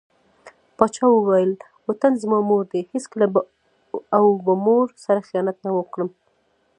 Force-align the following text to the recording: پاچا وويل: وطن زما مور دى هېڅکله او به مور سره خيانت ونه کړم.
پاچا 0.77 1.05
وويل: 1.11 1.51
وطن 1.87 2.11
زما 2.21 2.39
مور 2.49 2.63
دى 2.71 2.79
هېڅکله 2.91 3.27
او 4.17 4.25
به 4.45 4.53
مور 4.65 4.85
سره 5.05 5.25
خيانت 5.27 5.57
ونه 5.61 5.83
کړم. 5.93 6.09